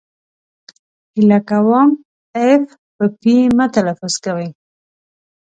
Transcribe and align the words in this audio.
هیله 1.13 1.39
کوم 1.49 1.89
اف 2.47 2.63
په 2.95 3.05
پي 3.19 3.35
مه 3.57 3.65
تلفظ 3.75 4.13
کوی! 4.23 4.49